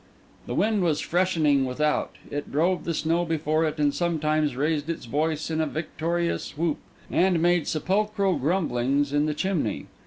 The 0.47 0.55
wind 0.55 0.83
was 0.83 0.99
freshening 0.99 1.63
without; 1.63 2.15
it 2.31 2.51
drove 2.51 2.85
the 2.85 2.93
snow 2.95 3.23
before 3.23 3.65
it, 3.65 3.77
and 3.79 3.93
sometimes 3.93 4.55
raised 4.55 4.89
its 4.89 5.05
voice 5.05 5.51
in 5.51 5.61
a 5.61 5.67
victorious 5.67 6.57
whoop, 6.57 6.79
and 7.11 7.39
made 7.39 7.67
sepulchral 7.67 8.37
grumblings 8.39 9.13
in 9.13 9.27
the 9.27 9.35
chimney. 9.35 9.85